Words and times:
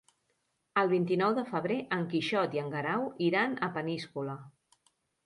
El 0.83 0.87
vint-i-nou 0.93 1.35
de 1.39 1.43
febrer 1.49 1.77
en 1.97 2.07
Quixot 2.13 2.57
i 2.57 2.63
en 2.63 2.71
Guerau 2.77 3.05
iran 3.27 3.55
a 3.69 3.71
Peníscola. 3.77 4.39